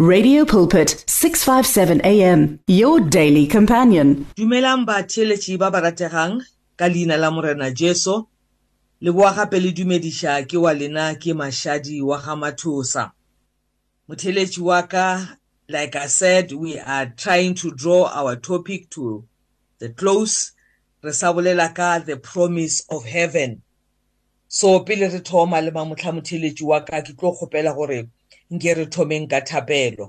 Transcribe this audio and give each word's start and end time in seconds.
Radio 0.00 0.44
Pulpit 0.44 1.04
657 1.06 2.00
AM 2.04 2.58
your 2.66 2.98
daily 2.98 3.46
companion. 3.46 4.26
Dumelang 4.34 4.84
ba 4.84 5.06
ba 5.70 5.80
rategang 5.80 6.42
ka 6.76 6.86
leina 6.86 7.16
la 7.16 7.30
morena 7.30 7.70
Jesu 7.70 8.26
le 9.00 9.12
boa 9.12 9.32
gape 9.32 9.62
le 9.62 9.70
dumediša 9.70 10.48
ke 10.48 10.58
wa 10.58 10.72
lena 10.72 11.14
ke 11.14 11.30
mašadi 11.30 12.02
wa 12.02 12.18
ga 12.18 12.34
mathosa. 12.34 13.12
Motheletši 14.10 14.58
wa 14.62 14.82
ka 14.82 15.38
like 15.68 15.94
I 15.94 16.08
said 16.08 16.50
we 16.50 16.76
are 16.76 17.14
trying 17.16 17.54
to 17.54 17.70
draw 17.70 18.10
our 18.10 18.34
topic 18.34 18.90
to 18.98 19.24
the 19.78 19.90
close. 19.90 20.54
Re 21.04 21.12
sa 21.12 21.32
bolela 21.32 21.72
ka 21.72 22.00
the 22.00 22.16
promise 22.16 22.84
of 22.90 23.04
heaven. 23.04 23.62
So 24.48 24.80
pele 24.80 25.06
re 25.06 25.20
thoma 25.20 25.62
le 25.62 25.70
mamotlha 25.70 26.10
motheletši 26.10 26.62
wa 26.62 26.80
ka 26.80 27.00
ke 27.00 27.14
tlo 27.14 27.30
kgopela 27.30 27.72
gore 27.72 28.10
nke 28.52 28.74
re 28.74 28.84
thomeng 28.86 29.26
ka 29.30 29.40
thapelo 29.48 30.06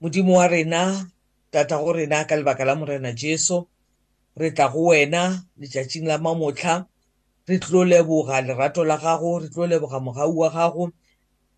modimo 0.00 0.32
wa 0.38 0.46
rena 0.48 1.06
tata 1.50 1.76
go 1.82 1.92
rena 1.92 2.24
ka 2.28 2.34
lebaka 2.36 2.64
la 2.64 2.74
morena 2.74 3.12
jesu 3.12 3.66
re 4.36 4.50
tla 4.50 4.68
go 4.72 4.80
wena 4.90 5.22
letšatšing 5.60 6.06
la 6.10 6.18
mamotlha 6.18 6.86
re 7.48 7.56
tlo 7.58 7.84
leboga 7.84 8.40
lerato 8.46 8.84
la 8.84 8.96
gago 8.96 9.38
re 9.42 9.48
tlo 9.48 9.66
leboga 9.66 9.98
mogau 10.00 10.32
wa 10.38 10.48
gago 10.50 10.84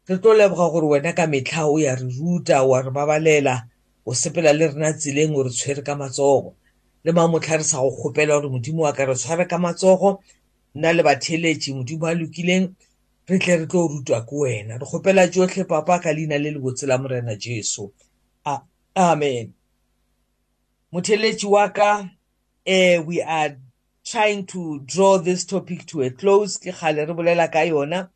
re 0.08 0.16
tlo 0.18 0.32
leboga 0.34 0.66
gore 0.72 0.86
wena 0.92 1.12
ka 1.12 1.26
metlha 1.26 1.62
o 1.66 1.78
ya 1.78 1.94
re 1.94 2.06
ruta 2.18 2.62
wa 2.64 2.82
re 2.82 2.90
babalela 2.90 3.54
o 4.06 4.14
sepela 4.14 4.52
le 4.52 4.68
rena 4.68 4.92
tseleng 4.92 5.34
o 5.36 5.42
re 5.42 5.50
tshwere 5.50 5.82
ka 5.82 5.94
matsogo. 5.94 6.56
Le 7.04 7.12
mamotlha 7.12 7.56
re 7.60 7.64
sa 7.64 7.80
go 7.80 7.90
kgopela 7.90 8.40
gore 8.40 8.48
modimo 8.48 8.82
wa 8.82 8.92
ka 8.92 9.04
re 9.04 9.14
tshware 9.14 9.44
ka 9.48 9.58
matsogo 9.58 10.20
nna 10.74 10.92
le 10.92 11.02
batheletši 11.02 11.74
modimo 11.74 12.06
a 12.06 12.14
lokileng 12.14 12.66
re 13.30 13.38
tle 13.38 13.56
re 13.56 13.66
tlo 13.66 13.88
rutwa 13.88 14.26
ke 14.26 14.32
wena. 14.32 14.78
Re 14.78 14.86
kgopela 14.86 15.28
tsotlhe 15.30 15.64
papa 15.68 16.00
ka 16.02 16.10
leina 16.10 16.38
le 16.38 16.50
le 16.50 16.58
botse 16.58 16.86
la 16.86 16.98
morena 16.98 17.36
jesu. 17.36 17.90
Amen. 18.96 19.54
Motheletši 20.92 21.48
wa 21.48 21.68
ka 21.68 22.10
eh, 22.66 22.98
we 22.98 23.22
are 23.22 23.56
trying 24.04 24.44
to 24.46 24.80
draw 24.80 25.16
this 25.18 25.44
topic 25.44 25.86
to 25.86 26.02
a 26.02 26.10
close. 26.10 26.58
Ke 26.58 26.74
kgale 26.74 27.06
re 27.06 27.14
bolela 27.14 27.46
ka 27.52 27.58
yona 27.58 28.08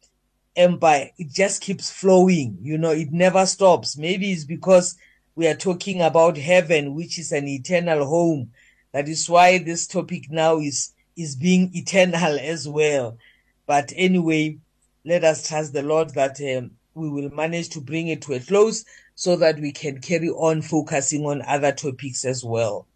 empa 0.56 1.10
it 1.16 1.30
just 1.32 1.60
keeps 1.60 1.90
flowing 1.90 2.58
you 2.60 2.76
know 2.76 2.90
it 2.90 3.12
never 3.12 3.46
stops. 3.46 3.96
Maybe 3.96 4.32
it's 4.32 4.44
because 4.44 4.96
we 5.36 5.46
are 5.46 5.54
talking 5.54 6.02
about 6.02 6.36
heaven 6.36 6.94
which 6.94 7.20
is 7.20 7.30
an 7.30 7.46
eternal 7.46 8.04
home. 8.04 8.50
That 8.90 9.08
is 9.08 9.30
why 9.30 9.58
this 9.58 9.86
topic 9.86 10.28
now 10.28 10.58
is 10.58 10.92
is 11.16 11.36
being 11.36 11.70
eternal 11.72 12.36
as 12.40 12.68
well. 12.68 13.16
But 13.66 13.92
anyway 13.94 14.58
let 15.04 15.22
us 15.24 15.48
trust 15.48 15.72
the 15.72 15.82
Lord 15.82 16.10
that 16.14 16.40
um, 16.40 16.72
we 16.94 17.08
will 17.10 17.30
manage 17.30 17.68
to 17.70 17.80
bring 17.80 18.08
it 18.08 18.22
to 18.22 18.34
a 18.34 18.40
close 18.40 18.84
so 19.14 19.36
that 19.36 19.58
we 19.58 19.70
can 19.72 20.00
carry 20.00 20.30
on 20.30 20.62
focusing 20.62 21.26
on 21.26 21.42
other 21.42 21.72
topics 21.72 22.24
as 22.24 22.42
well. 22.44 22.86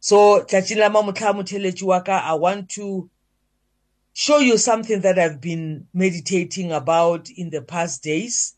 So, 0.00 0.42
tšatši 0.42 0.76
la 0.78 0.88
mamotlha 0.90 1.34
motheletši 1.34 1.82
wa 1.84 2.00
ka, 2.00 2.22
I 2.24 2.34
want 2.34 2.68
to 2.70 3.08
show 4.12 4.38
you 4.38 4.58
something 4.58 5.02
that 5.02 5.18
I've 5.18 5.40
been 5.40 5.86
meditating 5.94 6.72
about 6.72 7.30
in 7.30 7.50
the 7.50 7.62
past 7.62 8.02
days. 8.02 8.54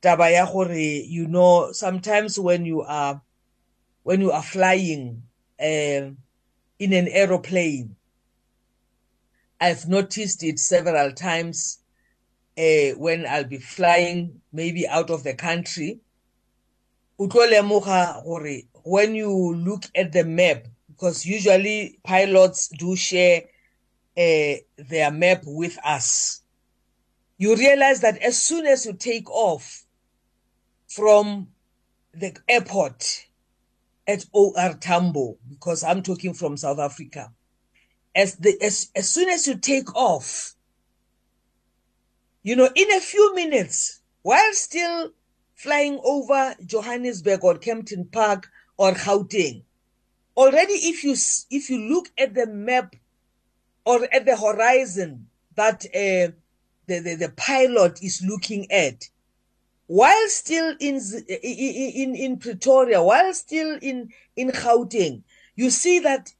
Taba 0.00 0.32
ya 0.32 0.50
gore, 0.50 0.72
you 0.72 1.28
know, 1.28 1.72
sometimes 1.72 2.38
when 2.38 2.64
you 2.64 2.82
are 2.82 3.20
when 4.02 4.20
you 4.20 4.32
are 4.32 4.42
flying 4.42 5.24
um 5.60 6.16
in 6.78 6.92
an 6.92 7.06
aeroplane, 7.08 7.94
I've 9.60 9.88
noticed 9.88 10.42
it 10.42 10.58
several 10.58 11.12
times 11.12 11.81
uh, 12.58 12.96
when 12.98 13.26
I'll 13.26 13.44
be 13.44 13.58
flying 13.58 14.40
maybe 14.52 14.86
out 14.86 15.10
of 15.10 15.22
the 15.24 15.34
country. 15.34 16.00
o 17.18 17.28
tlo 17.28 17.48
lemoga 17.48 18.22
gore 18.24 18.62
when 18.84 19.14
you 19.14 19.54
look 19.54 19.84
at 19.94 20.12
the 20.12 20.24
map, 20.24 20.66
because 20.88 21.24
usually 21.24 21.98
pilots 22.02 22.68
do 22.68 22.96
share 22.96 23.42
uh, 24.16 24.54
their 24.76 25.10
map 25.10 25.42
with 25.46 25.78
us, 25.84 26.42
you 27.38 27.56
realize 27.56 28.00
that 28.00 28.18
as 28.18 28.42
soon 28.42 28.66
as 28.66 28.86
you 28.86 28.92
take 28.92 29.30
off 29.30 29.84
from 30.88 31.48
the 32.12 32.36
airport 32.48 33.26
at 34.06 34.24
OR 34.32 34.74
Tambo, 34.80 35.38
because 35.48 35.84
I'm 35.84 36.02
talking 36.02 36.34
from 36.34 36.56
South 36.56 36.78
Africa, 36.78 37.32
as 38.14 38.36
the 38.36 38.60
as, 38.60 38.90
as 38.94 39.08
soon 39.08 39.28
as 39.28 39.46
you 39.46 39.56
take 39.56 39.94
off, 39.94 40.54
you 42.42 42.56
know, 42.56 42.68
in 42.74 42.92
a 42.92 43.00
few 43.00 43.34
minutes, 43.34 44.00
while 44.22 44.52
still 44.52 45.12
flying 45.54 46.00
over 46.04 46.54
Johannesburg 46.64 47.44
or 47.44 47.56
Kempton 47.56 48.06
Park 48.06 48.50
or 48.76 48.92
Gauteng, 48.92 49.62
already 50.36 50.74
if 50.74 51.04
you 51.04 51.14
if 51.50 51.70
you 51.70 51.78
look 51.78 52.08
at 52.18 52.34
the 52.34 52.46
map 52.46 52.96
or 53.84 54.06
at 54.12 54.24
the 54.24 54.36
horizon 54.36 55.28
that 55.54 55.84
uh, 55.86 56.32
the, 56.86 56.98
the 57.00 57.14
the 57.14 57.32
pilot 57.36 58.02
is 58.02 58.24
looking 58.26 58.70
at, 58.72 59.08
while 59.86 60.28
still 60.28 60.74
in 60.80 61.00
in 61.28 62.16
in 62.16 62.38
Pretoria, 62.38 63.02
while 63.02 63.32
still 63.34 63.78
in 63.80 64.12
in 64.34 64.50
Gauteng, 64.50 65.22
you 65.54 65.70
see 65.70 66.00
that 66.00 66.32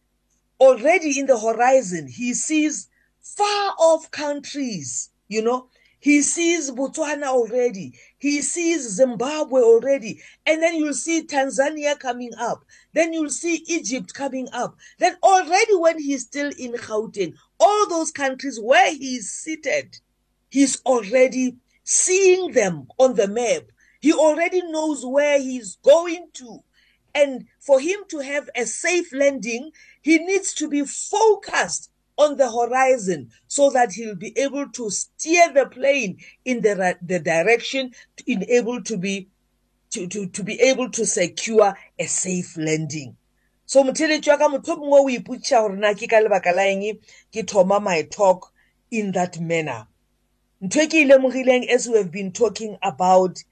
already 0.60 1.18
in 1.18 1.26
the 1.26 1.38
horizon 1.38 2.06
he 2.06 2.34
sees 2.34 2.88
far 3.20 3.74
off 3.78 4.10
countries 4.12 5.10
you 5.26 5.42
know 5.42 5.68
he 6.02 6.20
sees 6.20 6.68
botswana 6.72 7.26
already. 7.28 7.92
He 8.18 8.42
sees 8.42 8.88
zimbabwe 8.96 9.60
already. 9.60 10.20
And 10.44 10.60
then 10.60 10.74
you'll 10.74 10.94
see 10.94 11.22
tanzania 11.22 11.96
coming 11.96 12.32
up. 12.36 12.64
Then 12.92 13.12
you'll 13.12 13.30
see 13.30 13.64
egypt 13.68 14.12
coming 14.12 14.48
up. 14.52 14.76
Then 14.98 15.16
already 15.22 15.76
when 15.76 16.00
he's 16.00 16.22
still 16.22 16.50
in 16.58 16.72
gauteng 16.72 17.34
all 17.60 17.88
those 17.88 18.10
countries 18.10 18.58
where 18.60 18.92
he's 18.92 19.30
seated 19.30 19.98
he's 20.50 20.82
already 20.84 21.56
seeing 21.84 22.50
them 22.50 22.88
on 22.98 23.14
the 23.14 23.28
map. 23.28 23.62
He 24.00 24.12
already 24.12 24.60
knows 24.62 25.06
where 25.06 25.38
he's 25.38 25.76
going 25.84 26.30
to. 26.34 26.64
And 27.14 27.46
for 27.60 27.78
him 27.78 28.00
to 28.08 28.18
have 28.18 28.50
a 28.56 28.66
safe 28.66 29.12
landing, 29.12 29.70
he 30.00 30.18
needs 30.18 30.52
to 30.54 30.68
be 30.68 30.84
focused 30.84 31.91
on 32.18 32.36
the 32.36 32.50
horizon 32.50 33.30
so 33.46 33.70
that 33.70 33.92
he'll 33.92 34.14
be 34.14 34.36
able 34.38 34.68
to 34.70 34.90
steer 34.90 35.52
the 35.52 35.66
plane 35.66 36.18
in 36.44 36.60
the, 36.60 36.76
ra- 36.76 36.98
the 37.02 37.18
direction 37.18 37.92
in 38.26 38.44
able 38.48 38.82
to 38.82 38.96
be 38.96 39.28
to, 39.90 40.06
to, 40.06 40.26
to 40.26 40.42
be 40.42 40.58
able 40.60 40.88
to 40.90 41.04
secure 41.04 41.76
a 41.98 42.06
safe 42.06 42.56
landing. 42.56 43.14
So 43.66 43.84
motheletši 43.84 44.28
wa 44.28 44.36
ka 44.36 44.48
motho 44.48 44.76
mongwe 44.76 45.00
o 45.00 45.08
ipotša 45.18 45.60
gore 45.60 45.76
na 45.76 45.94
ke 45.94 46.08
ka 46.08 46.16
lebaka 46.16 46.54
la 46.54 46.62
eng 46.62 46.98
ke 47.32 47.46
thoma 47.46 47.80
my 47.80 48.02
talk 48.02 48.52
in 48.90 49.12
that 49.12 49.38
manner. 49.40 49.86
Ntho 50.62 50.82
e 50.82 50.86
ke 50.86 50.94
e 50.94 51.04
lemogileng 51.04 51.68
as 51.68 51.88
we 51.88 51.98
have 51.98 52.10
been 52.10 52.32
talking 52.32 52.78
about 52.82 53.42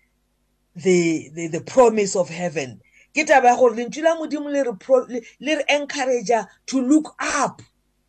the, 0.76 1.31
the, 1.34 1.49
the 1.49 1.60
promise 1.60 2.16
of 2.16 2.28
heaven 2.28 2.81
ke 3.15 3.26
taba 3.26 3.49
ya 3.49 3.56
gore 3.56 3.75
lentšu 3.75 4.03
la 4.03 4.16
modimo 4.16 4.50
le 4.50 5.56
re 5.56 5.65
encouragea 5.69 6.47
to 6.66 6.81
look 6.81 7.15
up 7.19 7.60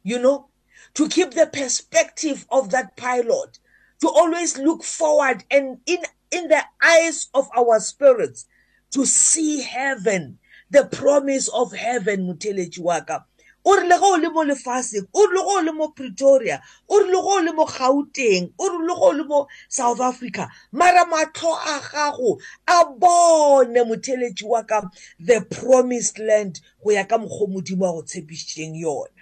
you 0.03 0.19
know 0.19 0.47
to 0.93 1.07
keep 1.07 1.31
the 1.31 1.47
perspective 1.47 2.45
of 2.49 2.71
that 2.71 2.95
pilot 2.97 3.59
to 4.01 4.07
always 4.07 4.57
look 4.57 4.83
forward 4.83 5.43
and 5.51 5.77
in 5.85 5.99
in 6.31 6.47
the 6.47 6.63
eyes 6.81 7.27
of 7.33 7.47
our 7.55 7.79
spirits 7.79 8.45
to 8.91 9.05
see 9.05 9.61
heaven 9.61 10.37
the 10.69 10.85
promise 10.85 11.47
of 11.49 11.73
heaven 11.73 12.27
motheletši 12.27 12.79
wa 12.79 12.99
ka 13.01 13.23
o 13.63 13.75
rile 13.77 13.97
ge 13.99 14.03
o 14.03 14.17
le 14.17 14.29
mo 14.29 14.43
lefaseng 14.43 15.07
o 15.13 15.25
rile 15.27 15.43
ge 15.43 15.53
o 15.57 15.61
le 15.61 15.73
mo 15.73 15.87
pretoria 15.89 16.61
o 16.89 16.99
rile 16.99 17.21
ge 17.21 17.33
o 17.35 17.39
le 17.45 17.53
mo 17.53 17.65
gauteng 17.65 18.51
o 18.57 18.69
rile 18.69 18.95
ge 18.95 19.01
o 19.07 19.11
le 19.11 19.23
mo 19.23 19.47
south 19.69 20.01
africa 20.01 20.49
mara 20.71 21.05
matlho 21.05 21.53
a 21.53 21.79
gago 21.79 22.39
a 22.67 22.85
bone 22.97 23.83
motheletši 23.85 24.45
wa 24.45 24.63
ka 24.63 24.81
the 25.19 25.41
promised 25.51 26.17
land 26.19 26.59
go 26.83 26.91
ya 26.91 27.03
ka 27.03 27.17
mokgwa 27.17 27.43
o 27.43 27.47
modimo 27.47 27.85
a 27.85 27.93
go 27.93 28.01
tshepišitšeng 28.01 28.75
yona. 28.81 29.20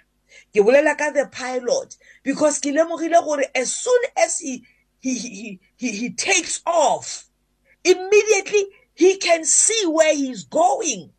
Ke 0.52 0.60
bolela 0.62 0.96
ka 0.96 1.10
the 1.10 1.26
pilot 1.26 1.96
because 2.22 2.58
ke 2.58 2.72
lemogile 2.74 3.24
gore 3.24 3.44
as 3.54 3.74
soon 3.74 4.02
as 4.16 4.38
he, 4.38 4.64
he, 5.00 5.14
he, 5.18 5.60
he, 5.76 5.90
he 5.92 6.10
takes 6.10 6.60
off 6.66 7.26
immediately 7.84 8.66
he 8.94 9.16
can 9.16 9.44
see 9.44 9.86
where 9.86 10.14
he's 10.14 10.44
going. 10.44 11.10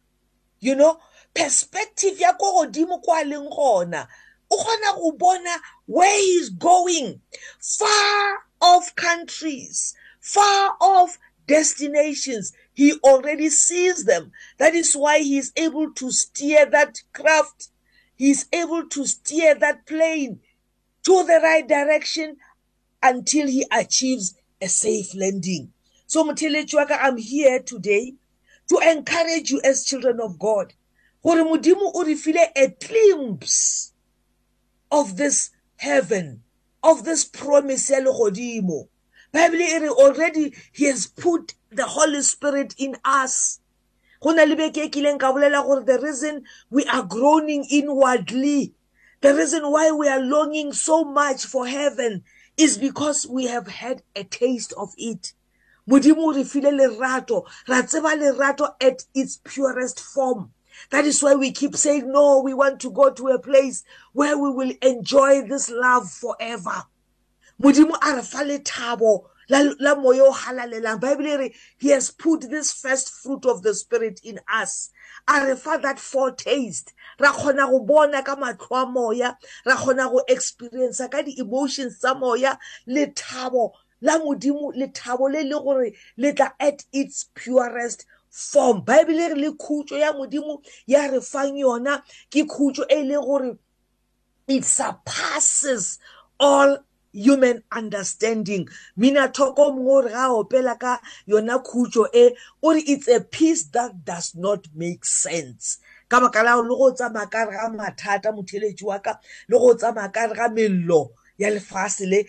You 0.60 0.76
know 0.76 1.00
perspective 1.34 2.20
ya 2.20 2.34
ko 2.34 2.66
godimo 2.66 3.02
kwa 3.02 3.24
leng 3.24 3.50
gona 3.50 4.08
o 4.52 4.58
kgona 4.58 4.96
go 4.96 5.12
bona 5.14 5.58
where 5.86 6.20
he's 6.20 6.50
going. 6.50 7.22
Far 7.60 8.38
off 8.62 8.96
countries 8.96 9.96
far 10.22 10.76
off 10.80 11.18
destinations 11.48 12.54
he 12.74 12.94
already 13.04 13.50
sees 13.50 14.06
them. 14.06 14.32
That 14.58 14.76
is 14.76 14.96
why 14.96 15.20
he's 15.20 15.52
able 15.58 15.92
to 15.94 16.12
steer 16.12 16.66
that 16.68 17.02
craft 17.14 17.70
he's 18.22 18.46
able 18.54 18.88
to 18.88 19.04
steer 19.04 19.56
that 19.56 19.84
plane 19.88 20.40
to 21.04 21.24
the 21.24 21.40
right 21.42 21.68
direction 21.68 22.38
until 23.02 23.48
he 23.48 23.66
achieves 23.72 24.36
a 24.62 24.68
safe 24.68 25.16
landing. 25.16 25.74
So 26.06 26.24
motheletši 26.24 26.76
wa 26.76 26.86
ka 26.86 27.00
i'm 27.02 27.18
here 27.18 27.58
today 27.64 28.14
to 28.70 28.78
encourage 28.78 29.50
you 29.50 29.60
as 29.64 29.86
children 29.86 30.20
of 30.20 30.38
god 30.38 30.74
gore 31.24 31.44
modimo 31.50 31.90
o 31.96 32.04
re 32.04 32.14
file 32.14 32.46
a 32.56 32.68
glimpse 32.86 33.94
of 34.92 35.18
this 35.18 35.50
heaven 35.78 36.44
of 36.84 37.04
this 37.06 37.24
promise 37.26 37.90
ya 37.90 38.02
legodimo 38.02 38.88
bible 39.34 39.62
e 39.62 39.80
re 39.80 39.90
already 39.90 40.54
he 40.72 40.86
has 40.86 41.08
put 41.08 41.56
the 41.72 41.88
holy 41.88 42.22
spirit 42.22 42.76
in 42.78 42.96
us. 43.04 43.61
Go 44.22 44.32
na 44.32 44.44
le 44.44 44.56
beke 44.56 44.86
e 44.86 44.90
kileng 44.90 45.20
ka 45.20 45.34
bolela 45.34 45.66
gore 45.66 45.84
the 45.84 46.00
reason 46.00 46.44
we 46.70 46.86
are 46.86 47.04
groaning 47.04 47.66
inwardly 47.70 48.74
the 49.22 49.36
reason 49.36 49.70
why 49.70 49.92
we 49.92 50.08
are 50.08 50.20
longing 50.20 50.74
so 50.74 51.04
much 51.04 51.46
for 51.46 51.68
heaven 51.68 52.24
is 52.58 52.80
because 52.80 53.28
we 53.28 53.46
have 53.46 53.68
had 53.68 54.02
a 54.16 54.24
taste 54.24 54.74
of 54.76 54.94
it. 54.98 55.34
Modimo 55.88 56.34
re 56.34 56.44
file 56.44 56.72
lerato 56.72 57.46
ra 57.68 57.82
tseba 57.84 58.18
lerato 58.18 58.74
at 58.82 59.06
its 59.14 59.40
purest 59.44 60.00
form. 60.00 60.52
That 60.90 61.06
is 61.06 61.22
why 61.22 61.36
we 61.36 61.52
keep 61.52 61.76
saying 61.76 62.12
no 62.12 62.42
we 62.42 62.56
want 62.56 62.80
to 62.82 62.90
go 62.90 63.12
to 63.12 63.28
a 63.28 63.40
place 63.40 63.84
where 64.14 64.38
we 64.38 64.50
will 64.50 64.74
enjoy 64.82 65.44
this 65.44 65.70
love 65.70 66.10
forever. 66.10 66.84
Modimo 67.62 67.96
a 68.02 68.16
re 68.16 68.22
fa 68.24 68.38
lethabo 68.40 69.26
la 69.52 69.96
moya 69.96 70.24
o 70.24 70.32
halalelang 70.32 71.00
bible 71.00 71.38
re 71.38 71.54
he 71.78 71.90
has 71.90 72.12
put 72.12 72.42
this 72.50 72.72
first 72.72 73.10
fruit 73.10 73.46
of 73.46 73.62
the 73.62 73.74
spirit 73.74 74.20
in 74.24 74.40
us. 74.52 74.90
A 75.28 75.46
re 75.46 75.56
fa 75.56 75.80
that 75.82 75.98
foretaste. 75.98 76.94
Ra 77.20 77.32
kgona 77.32 77.70
go 77.70 77.80
bona 77.82 78.24
ka 78.24 78.36
matlho 78.36 78.84
a 78.84 78.86
moya 78.90 79.38
ra 79.66 79.76
kgona 79.76 80.10
go 80.10 80.24
experience 80.28 81.02
ka 81.12 81.22
di-emotions 81.22 82.00
tsa 82.00 82.16
moya. 82.16 82.58
Lethabo 82.88 83.72
la 84.02 84.18
modimo 84.20 84.74
lethabo 84.74 85.32
le 85.32 85.44
le 85.44 85.60
gore 85.60 85.92
le 86.18 86.34
tla 86.34 86.54
at 86.60 86.86
its 86.94 87.30
purest 87.36 88.06
form. 88.30 88.82
Bible 88.84 89.18
re 89.18 89.36
le 89.36 89.52
khutso 89.52 90.00
ya 90.00 90.14
modimo 90.14 90.64
ya 90.88 91.08
re 91.08 91.20
fang 91.20 91.56
yona 91.56 92.02
ke 92.32 92.48
khutso 92.48 92.86
e 92.90 93.04
le 93.04 93.16
gore 93.16 93.58
it 94.48 94.66
surpasses 94.66 96.00
all 96.40 96.78
human 97.14 97.64
understanding. 97.72 98.68
Mina 98.96 99.28
thoko 99.30 99.72
mongwe 99.72 100.06
re 100.06 100.12
ga 100.12 100.30
opela 100.30 100.80
ka 100.80 101.00
yona 101.28 101.64
khutso 101.64 102.08
e 102.14 102.36
o 102.64 102.74
re 102.74 102.82
it's 102.88 103.08
a 103.08 103.22
peace 103.22 103.66
that 103.66 104.06
does 104.06 104.36
not 104.36 104.68
make 104.76 105.06
sense. 105.06 105.78
Ka 106.10 106.20
baka 106.20 106.44
la 106.44 106.56
le 106.56 106.70
go 106.70 106.92
tsamaya 106.94 107.30
ka 107.30 107.44
re 107.44 107.58
ga 107.58 107.70
mathata 107.70 108.32
motheletši 108.34 108.84
wa 108.84 109.00
ka 109.00 109.20
le 109.50 109.58
go 109.58 109.76
tsamaya 109.76 110.14
ka 110.14 110.26
re 110.26 110.36
ga 110.36 110.50
mello 110.50 111.12
ya 111.38 111.50
lefase 111.50 112.08
le 112.08 112.26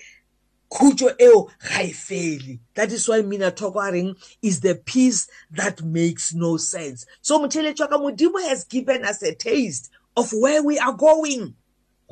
khutso 0.71 1.15
eo 1.19 1.51
ga 1.61 1.83
e 1.83 1.93
fele. 1.93 2.59
That 2.75 2.93
is 2.93 3.09
why 3.09 3.23
mina 3.23 3.51
thoko 3.51 3.89
a 3.89 3.93
reng 3.93 4.17
is 4.43 4.61
the 4.61 4.75
peace 4.75 5.29
that 5.51 5.83
makes 5.83 6.35
no 6.35 6.57
sense. 6.57 7.07
So 7.21 7.39
motheletši 7.39 7.81
wa 7.81 7.87
ka 7.87 7.99
modimo 7.99 8.49
has 8.49 8.65
given 8.65 9.05
us 9.05 9.23
a 9.23 9.35
taste 9.35 9.91
of 10.17 10.33
where 10.33 10.63
we 10.63 10.79
are 10.79 10.93
going. 10.93 11.55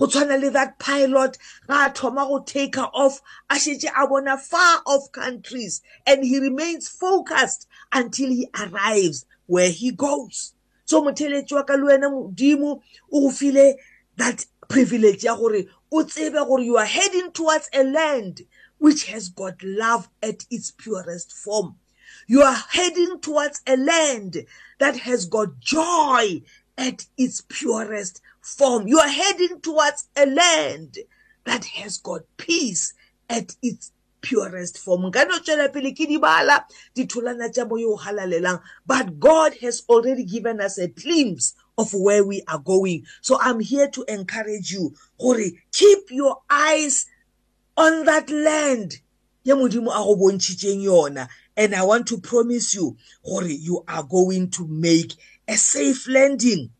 Go 0.00 0.06
tshwana 0.06 0.40
le 0.40 0.50
that 0.50 0.78
pilot 0.78 1.36
ga 1.68 1.86
a 1.86 1.90
thoma 1.90 2.26
go 2.26 2.38
take 2.40 2.76
her 2.76 2.88
off 2.94 3.20
a 3.50 3.54
šetše 3.54 3.90
a 3.94 4.08
bona 4.08 4.38
far 4.38 4.80
off 4.86 5.12
countries 5.12 5.82
and 6.06 6.24
he 6.24 6.40
remains 6.40 6.88
focused 6.88 7.68
until 7.92 8.30
he 8.30 8.48
arrives 8.58 9.26
where 9.46 9.68
he 9.70 9.90
goes. 9.90 10.54
So 10.86 11.02
motheletši 11.02 11.52
wa 11.52 11.64
ka 11.64 11.74
le 11.74 11.92
wena 11.92 12.10
modimo 12.10 12.80
o 13.12 13.20
go 13.20 13.30
file 13.30 13.74
that 14.16 14.46
privilege 14.68 15.24
ya 15.24 15.36
gore 15.36 15.66
o 15.92 16.04
tsebe 16.04 16.46
gore 16.46 16.62
you 16.62 16.78
are 16.78 16.86
heading 16.86 17.30
towards 17.32 17.68
a 17.74 17.84
land 17.84 18.40
which 18.78 19.04
has 19.04 19.28
got 19.28 19.62
love 19.62 20.08
at 20.22 20.46
its 20.50 20.70
purest 20.70 21.30
form. 21.32 21.76
You 22.26 22.40
are 22.40 22.64
heading 22.70 23.20
towards 23.20 23.60
a 23.66 23.76
land 23.76 24.46
that 24.78 24.96
has 24.96 25.26
got 25.26 25.60
joy 25.60 26.42
at 26.78 27.04
its 27.18 27.42
purest 27.42 28.22
form. 28.40 28.86
You 28.88 28.98
are 28.98 29.08
heading 29.08 29.60
towards 29.60 30.08
a 30.16 30.26
land 30.26 30.98
that 31.44 31.64
has 31.64 31.98
got 31.98 32.22
peace 32.36 32.92
at 33.28 33.54
its 33.62 33.92
purest 34.20 34.78
form. 34.78 35.02
Nka 35.02 35.28
no 35.28 35.38
tswela 35.38 35.72
pele 35.72 35.92
ke 35.92 36.06
di 36.08 36.18
bala 36.18 36.64
ditholwana 36.94 37.48
tša 37.52 37.68
moyo 37.68 37.94
o 37.94 37.96
halalelang. 37.96 38.60
But 38.86 39.18
god 39.18 39.54
has 39.62 39.82
already 39.88 40.24
given 40.24 40.60
us 40.60 40.78
a 40.78 40.88
glimpse 40.88 41.54
of 41.78 41.92
where 41.94 42.24
we 42.24 42.42
are 42.46 42.58
going. 42.58 43.06
So 43.22 43.38
i'm 43.40 43.60
here 43.60 43.88
to 43.88 44.04
encourage 44.08 44.70
you 44.70 44.94
gore 45.18 45.50
keep 45.72 46.10
your 46.10 46.42
eyes 46.50 47.06
on 47.76 48.04
that 48.04 48.28
land 48.30 48.98
ye 49.44 49.54
modimo 49.54 49.88
a 49.88 50.04
go 50.04 50.16
bontšhitšeng 50.16 50.84
yona. 50.84 51.28
And 51.56 51.74
i 51.74 51.82
want 51.82 52.06
to 52.08 52.18
promise 52.18 52.74
you 52.74 52.96
gore 53.26 53.44
you 53.44 53.84
are 53.88 54.02
going 54.02 54.50
to 54.50 54.66
make 54.66 55.14
a 55.48 55.56
safe 55.56 56.08
landing. 56.08 56.70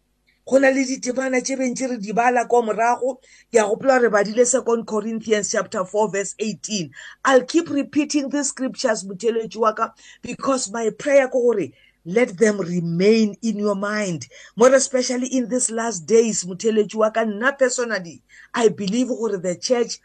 Go 0.51 0.59
na 0.59 0.71
le 0.71 0.85
ditebana 0.85 1.41
tše 1.41 1.57
bentši 1.57 1.91
re 1.91 1.97
di 1.99 2.13
bala 2.13 2.45
kwa 2.47 2.63
morago. 2.63 3.19
Ke 3.53 3.59
a 3.59 3.63
gopola 3.63 4.03
re 4.03 4.09
badile 4.09 4.45
second 4.45 4.85
corinthians 4.85 5.53
chapter 5.53 5.85
4 5.85 6.11
verse 6.11 6.35
18 6.39 6.91
i'll 7.27 7.45
keep 7.45 7.71
repeating 7.71 8.29
these 8.29 8.49
scriptures 8.49 9.05
motheletši 9.05 9.57
wa 9.57 9.73
ka 9.73 9.95
because 10.23 10.71
my 10.73 10.91
prayer 10.91 11.29
ko 11.29 11.41
gore 11.41 11.71
let 12.05 12.37
them 12.39 12.59
remain 12.59 13.37
in 13.43 13.59
your 13.59 13.77
mind. 13.77 14.27
More 14.57 14.75
especially 14.75 15.29
in 15.29 15.49
these 15.49 15.71
last 15.71 16.01
days 16.07 16.45
motheletši 16.45 16.97
wa 16.97 17.11
ka 17.11 17.25
nna 17.25 17.57
personally 17.57 18.23
i 18.53 18.69
believe 18.69 19.09
gore 19.09 19.39
the 19.39 19.55
church 19.55 19.99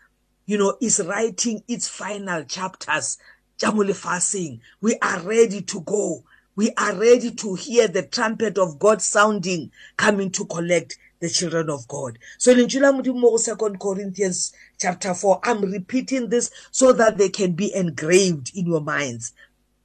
you 0.46 0.60
know 0.60 0.78
is 0.80 1.02
writing 1.02 1.64
its 1.68 1.88
final 1.88 2.44
chapters. 2.44 3.18
Tša 3.58 3.74
mo 3.74 3.82
lefaseng. 3.84 4.60
We 4.82 4.96
are 5.02 5.20
ready 5.22 5.62
to 5.62 5.82
go. 5.82 6.24
We 6.56 6.72
are 6.78 6.96
ready 6.96 7.32
to 7.32 7.56
hear 7.56 7.88
the 7.88 8.04
trumpet 8.04 8.58
of 8.58 8.80
God 8.80 9.02
sounding, 9.02 9.72
coming 9.98 10.32
to 10.32 10.46
collect 10.46 10.98
the 11.20 11.30
children 11.30 11.70
of 11.70 11.88
God. 11.88 12.18
So 12.38 12.52
in 12.52 12.70
Second 12.70 13.80
Corinthians 13.80 14.54
chapter 14.80 15.14
4, 15.14 15.40
I'm 15.44 15.62
repeating 15.62 16.30
this 16.30 16.52
so 16.72 16.94
that 16.94 17.18
they 17.18 17.30
can 17.30 17.54
be 17.54 17.74
engraved 17.76 18.52
in 18.56 18.68
your 18.68 18.82
minds. 18.82 19.34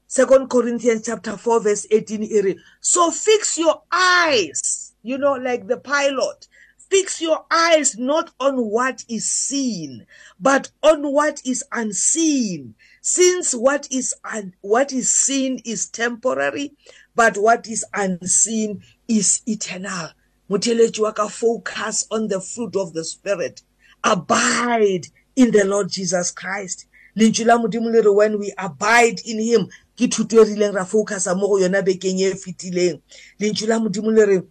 Second 0.06 0.49
Corinthians 0.49 1.06
chapter 1.06 1.37
4, 1.37 1.61
verse 1.61 1.87
18. 1.90 2.61
So 2.81 3.11
fix 3.11 3.58
your 3.58 3.82
eyes, 3.93 4.93
you 5.02 5.19
know, 5.19 5.34
like 5.34 5.66
the 5.66 5.76
pilot. 5.76 6.49
Fix 6.78 7.20
your 7.20 7.44
eyes 7.52 7.96
not 7.96 8.32
on 8.40 8.56
what 8.56 9.05
is 9.08 9.31
seen, 9.31 10.06
but 10.40 10.73
on 10.82 11.12
what 11.12 11.40
is 11.44 11.64
unseen 11.70 12.75
since 13.00 13.55
what 13.55 13.88
is 13.91 14.14
un, 14.25 14.55
what 14.61 14.93
is 14.93 15.11
seen 15.11 15.61
is 15.64 15.88
temporary 15.88 16.73
but 17.14 17.37
what 17.37 17.67
is 17.67 17.85
unseen 17.94 18.82
is 19.09 19.42
eternal. 19.47 20.11
Motheletši 20.50 21.00
wa 21.00 21.12
ka 21.12 21.28
focus 21.28 22.07
on 22.11 22.28
the 22.28 22.40
fruit 22.40 22.76
of 22.76 22.92
the 22.92 23.04
spirit. 23.04 23.62
Abide 24.02 25.07
in 25.37 25.50
the 25.50 25.64
lord 25.64 25.88
jesus 25.90 26.30
christ. 26.30 26.87
Lentšu 27.16 27.47
la 27.47 27.59
modimo 27.59 27.90
le 27.92 28.02
re 28.02 28.11
when 28.11 28.38
we 28.38 28.52
abide 28.59 29.21
in 29.25 29.38
him 29.38 29.66
ke 29.97 30.09
thuto 30.11 30.42
e 30.42 30.54
rileng 30.54 30.75
ra 30.75 30.85
focusa 30.85 31.37
mo 31.37 31.49
go 31.49 31.59
yona 31.59 31.83
bekeng 31.83 32.19
e 32.21 32.33
fetileng. 32.33 33.00
Lentšu 33.40 33.69
la 33.69 33.78
modimo 33.78 34.14
le 34.14 34.26
re 34.26 34.42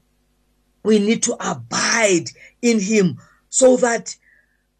we 0.83 0.99
need 0.99 1.21
to 1.23 1.35
abide 1.39 2.29
in 2.61 2.79
him 2.79 3.17
so 3.49 3.75
that 3.77 4.15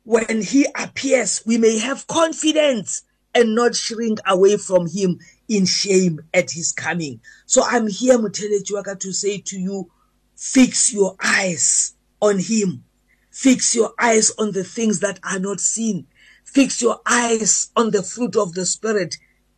when 0.04 0.42
he 0.42 0.66
appears 0.76 1.44
we 1.46 1.58
may 1.58 1.78
have 1.78 2.08
confidence. 2.08 3.04
And 3.34 3.56
not 3.56 3.76
shrink 3.76 4.20
away 4.28 4.58
from 4.58 4.88
him 4.88 5.20
in 5.48 5.66
shame 5.66 6.20
at 6.34 6.52
his 6.52 6.72
coming. 6.72 7.22
So 7.46 7.64
I'm 7.66 7.88
here, 7.88 8.18
Mutelechuaka, 8.18 9.00
to 9.00 9.14
say 9.14 9.40
to 9.40 9.60
you, 9.60 9.92
fix 10.36 10.94
your 10.94 11.16
eyes 11.24 11.94
on 12.22 12.40
him. 12.40 12.84
Fix 13.32 13.76
your 13.76 13.94
eyes 14.00 14.32
on 14.38 14.52
the 14.52 14.64
things 14.64 15.00
that 15.00 15.20
are 15.24 15.40
not 15.40 15.60
seen. 15.60 16.08
Fix 16.44 16.82
your 16.82 17.00
eyes 17.06 17.70
on 17.76 17.92
the 17.92 18.04
fruit 18.04 18.36
of 18.36 18.54
the 18.54 18.66
spirit. 18.66 19.16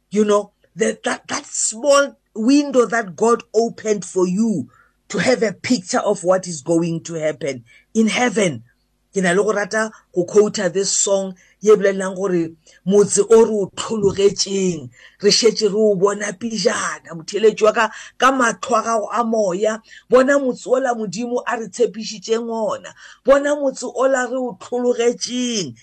You 0.10 0.26
know, 0.26 0.52
that, 0.76 1.04
that, 1.04 1.28
that 1.28 1.46
small 1.46 2.18
window 2.36 2.86
that 2.86 3.16
God 3.16 3.44
opened 3.54 4.06
for 4.06 4.28
you 4.28 4.70
to 5.10 5.18
have 5.18 5.44
a 5.44 5.54
picture 5.54 6.00
of 6.00 6.24
what 6.24 6.48
is 6.48 6.62
going 6.62 7.04
to 7.04 7.16
happen 7.16 7.66
in 7.94 8.08
heaven. 8.08 8.64
Ke 9.14 9.18
na 9.18 9.32
le 9.32 9.44
go 9.44 9.52
rata 9.52 9.92
go 10.16 10.24
quote 10.24 10.56
this 10.74 10.96
song 10.96 11.36
ye 11.62 11.76
bolelelang 11.76 12.16
gore 12.16 12.56
motse 12.86 13.22
o 13.22 13.46
re 13.46 13.54
o 13.54 13.66
tlhologetšeng 13.76 14.90
re 15.22 15.32
šetše 15.32 15.70
re 15.70 15.78
o 15.78 15.96
bona 15.96 16.34
pijana 16.34 17.14
motheletši 17.14 17.64
wa 17.64 17.74
ka 17.74 17.86
ka 18.18 18.32
matlho 18.32 18.76
a 18.78 18.82
gago 18.82 19.08
a 19.14 19.24
moya 19.24 19.82
bona 20.10 20.40
motse 20.40 20.68
ola 20.68 20.96
modimo 20.96 21.44
a 21.46 21.56
re 21.56 21.68
tshepišitšeng 21.70 22.50
ona 22.50 22.94
bona 23.26 23.56
motse 23.56 23.86
ola 23.86 24.26
re 24.26 24.38
o 24.38 24.58
tlhologetšeng 24.60 25.78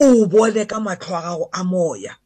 o 0.00 0.26
bone 0.26 0.64
ka 0.64 0.80
matlho 0.80 1.16
a 1.16 1.22
gago 1.22 1.48
a 1.52 1.64
moya. 1.64 2.16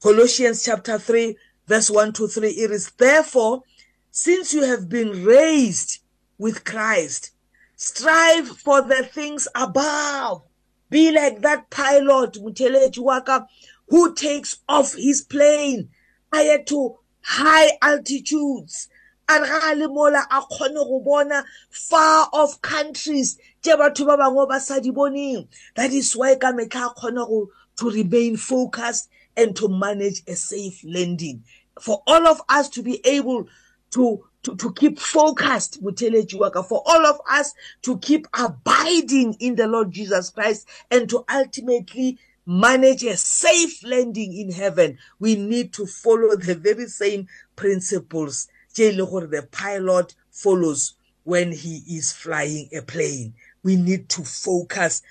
Colossians 0.00 0.64
chapter 0.64 0.98
3 0.98 1.36
verse 1.66 1.90
1 1.90 2.12
to 2.12 2.26
3 2.26 2.48
it 2.48 2.70
is 2.70 2.90
therefore 2.96 3.62
since 4.10 4.54
you 4.54 4.64
have 4.64 4.88
been 4.88 5.24
raised 5.24 6.00
with 6.36 6.64
christ 6.64 7.30
strive 7.76 8.48
for 8.48 8.82
the 8.82 9.04
things 9.04 9.46
above 9.54 10.42
Be 10.90 11.12
like 11.12 11.40
that 11.42 11.70
pilot, 11.70 12.34
Mutelechi 12.34 12.98
Waka, 12.98 13.46
who 13.88 14.14
takes 14.14 14.58
off 14.68 14.94
his 14.94 15.22
plane 15.22 15.88
a 16.32 16.42
ye 16.42 16.62
to 16.64 16.98
high 17.22 17.70
altitudes. 17.80 18.88
A 19.28 19.40
re 19.40 19.46
ga 19.46 19.72
a 19.72 19.74
le 19.76 19.88
mola 19.88 20.26
a 20.30 20.40
kgone 20.40 20.74
go 20.74 21.00
bona 21.00 21.44
far 21.70 22.28
off 22.32 22.60
countries. 22.60 23.38
Tše 23.62 23.76
batho 23.78 24.04
ba 24.06 24.16
bangwe 24.16 24.48
ba 24.48 24.60
sa 24.60 24.80
di 24.80 24.90
boneng 24.90 25.46
that 25.76 25.92
is 25.92 26.16
why 26.16 26.34
ka 26.34 26.52
metlha 26.52 26.90
a 26.90 26.94
kgone 26.94 27.26
go 27.28 27.48
to 27.76 27.90
remain 27.90 28.36
focused 28.36 29.08
and 29.36 29.54
to 29.56 29.68
manage 29.68 30.22
a 30.26 30.34
safe 30.34 30.82
landing. 30.84 31.44
For 31.80 32.02
all 32.06 32.26
of 32.26 32.42
us 32.48 32.68
to 32.70 32.82
be 32.82 33.00
able 33.06 33.46
to 33.92 34.24
to, 34.42 34.56
to 34.56 34.72
keep 34.72 34.98
focused 34.98 35.80
for 35.82 36.82
all 36.86 37.06
of 37.06 37.20
us 37.30 37.54
to 37.82 37.98
keep 37.98 38.26
abiding 38.34 39.34
in 39.40 39.56
the 39.56 39.66
lord 39.66 39.90
jesus 39.90 40.30
christ 40.30 40.66
and 40.90 41.08
to 41.08 41.24
ultimately 41.32 42.18
manage 42.50 43.04
a 43.04 43.16
safe 43.16 43.84
landing 43.84 44.36
in 44.36 44.50
heaven. 44.50 44.98
We 45.20 45.36
need 45.36 45.72
to 45.74 45.86
follow 45.86 46.34
the 46.34 46.56
very 46.56 46.86
same 46.86 47.28
principles. 47.54 48.48
The 48.74 49.48
pilot 49.52 50.14
follows 50.32 50.94
when 51.24 51.52
he 51.52 51.82
is 51.88 52.12
flying 52.12 52.68
a 52.76 52.82
plane. 52.82 53.34
We 53.62 53.76
need 53.76 54.08
to 54.10 54.24
focus 54.24 55.02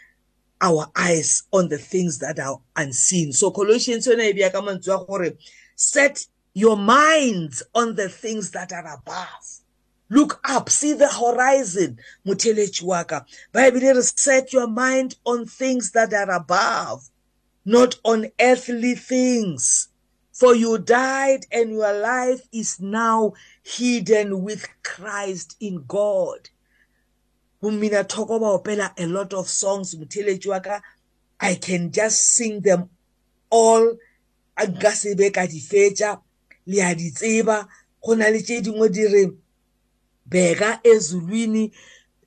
our 0.62 0.88
eyes 0.98 1.44
on 1.54 1.70
the 1.70 1.78
things 1.78 2.20
that 2.20 2.40
are 2.40 2.60
unseen. 2.76 3.32
So 3.32 3.52
colossians 3.52 4.08
set 5.76 6.28
your 6.54 6.78
minds 6.78 7.64
on 7.74 7.96
the 7.96 8.10
things 8.10 8.52
that 8.52 8.72
are 8.72 8.94
above. 8.94 9.60
Look 10.10 10.42
up 10.44 10.70
see 10.70 10.94
the 10.94 11.08
horizon 11.08 12.00
motheletši 12.26 12.84
wa 12.84 13.04
ka 13.04 13.26
bible 13.52 14.02
set 14.02 14.52
your 14.52 14.68
mind 14.68 15.16
on 15.24 15.46
things 15.46 15.92
that 15.92 16.14
are 16.14 16.32
above 16.32 17.10
not 17.64 17.96
on 18.04 18.26
earthly 18.40 18.96
things. 18.96 19.90
For 20.34 20.56
you 20.56 20.80
died 20.80 21.46
and 21.52 21.72
your 21.72 21.94
life 21.94 22.42
is 22.52 22.80
now 22.80 23.34
hidden 23.62 24.42
with 24.44 24.68
christ 24.84 25.56
in 25.60 25.84
god. 25.88 26.50
Thoko 27.62 28.40
ba 28.40 28.58
opela 28.58 28.94
a 28.98 29.06
lot 29.06 29.34
of 29.34 29.48
songs 29.48 29.94
motheletši 29.96 30.48
wa 30.48 30.60
ka 30.60 30.82
i 31.40 31.56
can 31.56 31.92
just 31.92 32.34
sing 32.34 32.62
them 32.62 32.90
all. 33.52 33.94
Nka 34.58 34.92
sebe 34.92 35.32
ka 35.32 35.46
di 35.46 35.60
fetša 35.60 36.20
le 36.70 36.78
a 36.82 36.94
di 36.96 37.10
tseba 37.12 37.68
go 38.04 38.12
na 38.16 38.30
le 38.30 38.40
tše 38.46 38.62
dingwe 38.62 38.88
di 38.96 39.04
re 39.14 39.24
bheka 40.32 40.70
ezulwini. 40.92 41.72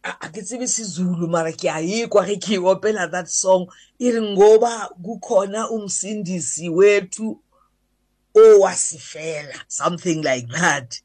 A 0.03 0.29
ke 0.33 0.43
tsebe 0.43 0.67
sizulu 0.67 1.31
mara 1.31 1.53
ke 1.53 1.69
a 1.71 1.79
yikwa 1.79 2.27
ge 2.27 2.37
ke 2.45 2.59
opela 2.59 3.11
that 3.11 3.29
song. 3.29 3.71
E 3.99 4.11
re 4.11 4.21
ngoba 4.21 4.91
kukhona 5.05 5.71
umsindisi 5.71 6.67
wethu 6.69 7.39
owasifela 8.35 9.55
something 9.69 10.23
like 10.23 10.49
that. 10.49 11.01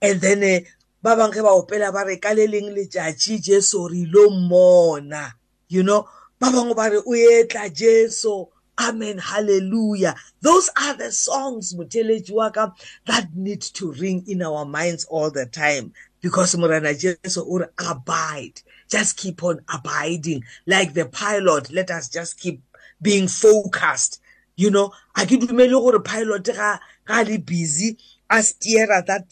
And 0.00 0.20
then 0.20 0.42
uh, 0.42 0.64
ba 1.02 1.16
bangwe 1.16 1.42
ba 1.44 1.52
opela 1.52 1.92
ba 1.92 2.04
re 2.08 2.16
ka 2.16 2.32
le 2.32 2.46
leng 2.46 2.72
letšatši 2.72 3.42
jesu 3.44 3.88
re 3.88 3.98
ilo 4.08 4.30
mmona 4.30 5.32
you 5.68 5.82
know? 5.82 6.08
Ba 6.40 6.48
bangwe 6.48 6.74
ba 6.74 6.88
re 6.88 6.98
o 7.04 7.12
etla 7.12 7.68
jesu. 7.68 8.48
Amen. 8.80 9.18
Hallelujah. 9.18 10.14
Those 10.40 10.70
are 10.80 10.94
the 10.94 11.12
songs, 11.12 11.74
Mutelejiwaka, 11.74 12.72
that 13.06 13.28
need 13.34 13.60
to 13.60 13.92
ring 13.92 14.24
in 14.26 14.40
our 14.42 14.64
minds 14.64 15.04
all 15.04 15.30
the 15.30 15.44
time. 15.44 15.92
Because 16.22 16.54
Murana 16.54 16.98
Jesu 16.98 17.42
or 17.42 17.70
abide. 17.78 18.62
Just 18.88 19.18
keep 19.18 19.42
on 19.42 19.60
abiding. 19.72 20.44
Like 20.66 20.94
the 20.94 21.06
pilot, 21.06 21.70
let 21.70 21.90
us 21.90 22.08
just 22.08 22.40
keep 22.40 22.62
being 23.02 23.28
focused. 23.28 24.20
You 24.56 24.70
know, 24.70 24.92
I 25.14 25.24
ke 25.24 25.40
dumele 25.40 25.70
gore 25.70 26.00
pilot 26.00 26.44
ga 26.44 26.78
ga 27.06 27.20
le 27.22 27.38
busy 27.38 27.96
a 28.28 28.42
steer 28.42 28.86
that 29.06 29.24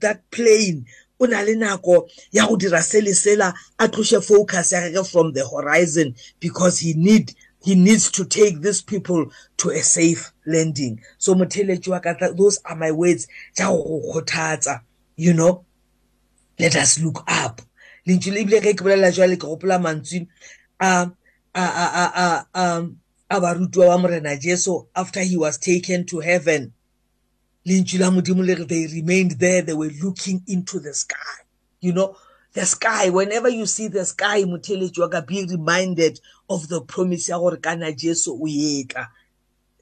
that 0.00 0.28
plane 0.30 0.86
o 1.20 1.26
na 1.26 1.40
le 1.42 1.54
nako 1.54 2.08
ya 2.32 2.46
go 2.48 2.56
dira 2.56 2.82
se 2.82 3.00
le 3.00 3.12
sela 3.12 3.54
a 3.78 3.88
tloshe 3.88 4.22
focus 4.22 4.72
ya 4.72 5.02
from 5.04 5.32
the 5.32 5.46
horizon 5.46 6.14
because 6.40 6.80
he 6.80 6.94
need 6.94 7.32
he 7.62 7.74
needs 7.74 8.10
to 8.12 8.24
take 8.24 8.60
these 8.60 8.82
people 8.82 9.30
to 9.58 9.70
a 9.70 9.82
safe 9.82 10.32
landing. 10.46 11.00
So 11.18 11.34
motheletši 11.34 11.88
wa 11.88 12.00
ka 12.00 12.14
those 12.36 12.58
are 12.64 12.76
my 12.76 12.92
words. 12.92 13.26
Tša 13.56 13.66
go 13.68 14.00
kgothatsa 14.00 14.82
you 15.16 15.34
know? 15.34 15.64
Let 16.58 16.76
us 16.76 17.00
look 17.00 17.24
up. 17.26 17.62
Lentšu 18.06 18.32
le 18.32 18.44
ebile 18.44 18.62
ge 18.62 18.76
ke 18.76 18.84
bolela 18.84 19.12
jale 19.12 19.36
ke 19.36 19.46
gopola 19.46 19.78
mantswe 19.78 20.26
a 20.80 21.10
a 21.54 21.62
a 21.62 22.04
a 22.24 22.46
um 22.54 22.98
a 23.30 23.40
barutiwa 23.40 23.86
ba 23.86 23.98
morena 23.98 24.36
jesu 24.36 24.86
after 24.94 25.20
he 25.20 25.36
was 25.36 25.58
taken 25.58 26.04
to 26.04 26.20
heaven. 26.20 26.72
Lentšu 27.66 28.00
la 28.00 28.10
modimo 28.10 28.44
le 28.44 28.64
they 28.64 28.86
remained 28.86 29.32
there 29.32 29.62
they 29.62 29.74
were 29.74 29.92
looking 30.02 30.42
into 30.46 30.80
the 30.80 30.92
sky 30.94 31.42
you 31.82 31.92
know? 31.92 32.16
The 32.54 32.66
sky 32.66 33.10
whenever 33.10 33.48
you 33.48 33.66
see 33.66 33.88
the 33.88 34.04
sky 34.04 34.44
motheletši 34.44 34.98
wa 34.98 35.08
ka 35.08 35.20
be 35.20 35.46
reminded 35.46 36.20
of 36.48 36.68
the 36.68 36.80
promise 36.80 37.28
ya 37.28 37.38
gore 37.38 37.56
kana 37.56 37.92
jesu 37.92 38.32
o 38.32 38.46
etla 38.46 39.08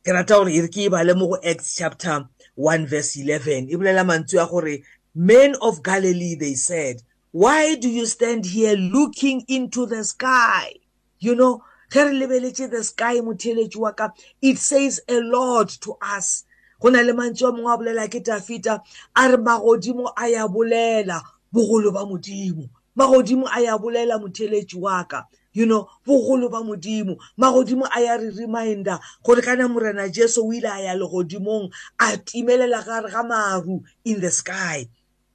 ke 0.05 0.13
rata 0.13 0.35
gore 0.35 0.53
e 0.53 0.61
re 0.61 0.69
ke 0.69 0.87
e 0.87 0.89
bale 0.89 1.15
mo 1.15 1.29
go 1.29 1.39
acts 1.45 1.77
chapter 1.77 2.29
1 2.57 2.87
verse 2.87 3.17
11 3.17 3.71
e 3.71 3.77
bolela 3.77 4.05
mantswe 4.05 4.39
ya 4.39 4.47
gore 4.47 4.83
men 5.15 5.57
of 5.61 5.83
galilee 5.83 6.35
they 6.35 6.55
said 6.55 7.03
why 7.33 7.77
do 7.77 7.89
you 7.89 8.07
stand 8.07 8.45
here 8.45 8.77
looking 8.77 9.45
into 9.47 9.87
the 9.87 10.03
sky? 10.05 10.75
You 11.19 11.35
know 11.35 11.63
ge 11.91 11.97
re 11.97 12.13
lebeletše 12.13 12.71
the 12.71 12.85
sky 12.85 13.21
motheletši 13.21 13.77
wa 13.77 13.93
ka 13.93 14.11
it 14.43 14.59
says 14.59 15.01
a 15.09 15.21
lot 15.21 15.69
to 15.81 15.97
us. 16.03 16.45
Go 16.81 16.89
na 16.89 17.03
le 17.03 17.13
mantši 17.13 17.43
wa 17.43 17.53
mongwe 17.53 17.75
a 17.75 17.79
bolela 17.79 18.11
ke 18.11 18.25
tafita 18.25 18.81
a 19.17 19.29
re 19.29 19.37
magodimo 19.37 20.13
a 20.17 20.29
ya 20.29 20.49
bolela. 20.49 21.23
Bogolo 21.53 21.93
ba 21.93 22.05
modimo. 22.07 22.69
Magodimo 22.97 23.47
a 23.47 23.61
ya 23.61 23.79
bolela 23.79 24.19
motheletši 24.19 24.77
wa 24.77 25.05
ka. 25.05 25.27
You 25.53 25.67
know 25.67 25.89
bogolo 26.07 26.51
ba 26.51 26.63
modimo. 26.63 27.17
Magodimo 27.39 27.89
a 27.95 28.01
ya 28.01 28.17
re 28.17 28.31
reminder 28.31 28.99
gore 29.25 29.43
kana 29.43 29.69
morena 29.69 30.09
jesu 30.09 30.43
o 30.45 30.53
ile 30.53 30.69
a 30.69 30.83
ya 30.83 30.95
legodimong 30.95 31.71
a 31.99 32.17
timelela 32.17 32.85
gare 32.85 33.11
ga 33.11 33.23
maru 33.23 33.83
in 34.05 34.21
the 34.21 34.31
sky. 34.31 34.89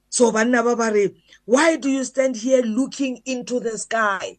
So 0.08 0.32
banna 0.32 0.62
ba 0.62 0.76
ba 0.76 0.92
re 0.92 1.14
why 1.44 1.76
do 1.76 1.88
you 1.88 2.04
stand 2.04 2.36
here 2.36 2.62
looking 2.62 3.20
into 3.24 3.60
the 3.60 3.78
sky? 3.78 4.38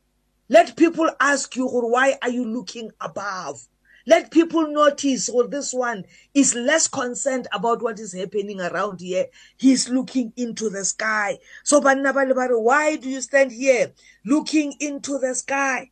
Let 0.49 0.75
people 0.75 1.09
ask 1.19 1.55
you 1.55 1.67
gore 1.67 1.89
why 1.91 2.17
are 2.21 2.29
you 2.29 2.45
looking 2.45 2.91
above? 3.01 3.67
Let 4.07 4.31
people 4.31 4.71
notice, 4.71 5.27
or 5.27 5.47
this 5.47 5.73
one 5.73 6.05
is 6.33 6.55
less 6.55 6.87
concerned 6.87 7.47
about 7.51 7.81
what 7.81 7.99
is 7.99 8.13
happening 8.13 8.61
around 8.61 9.01
here. 9.01 9.25
He's 9.57 9.89
looking 9.89 10.31
into 10.37 10.69
the 10.69 10.85
sky. 10.85 11.39
So, 11.65 11.81
why 11.81 12.95
do 12.95 13.09
you 13.09 13.19
stand 13.19 13.51
here 13.51 13.91
looking 14.25 14.75
into 14.79 15.19
the 15.19 15.35
sky? 15.35 15.91